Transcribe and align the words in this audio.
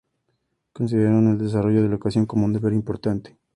Consideraron 0.73 1.27
el 1.27 1.37
desarrollo 1.37 1.83
de 1.83 1.83
la 1.83 1.93
educación 1.93 2.25
como 2.25 2.45
un 2.45 2.53
deber 2.53 2.73
importante. 2.73 3.37